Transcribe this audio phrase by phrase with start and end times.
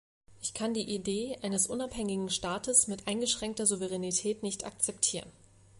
[0.41, 5.31] Ich kann die Idee eines unabhängigen Staates mit eingeschränkter Souveränität nicht akzeptieren.